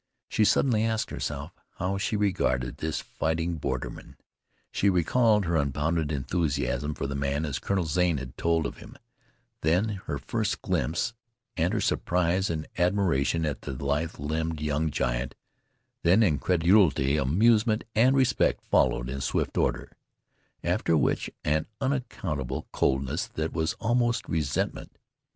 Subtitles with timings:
[0.29, 4.15] She suddenly asked herself how she regarded this fighting borderman.
[4.71, 8.95] She recalled her unbounded enthusiasm for the man as Colonel Zane had told of him;
[9.61, 11.13] then her first glimpse,
[11.55, 15.35] and her surprise and admiration at the lithe limbed young giant;
[16.01, 19.91] then incredulity, amusement, and respect followed in swift order,
[20.63, 24.97] after which an unaccountable coldness that was almost resentment.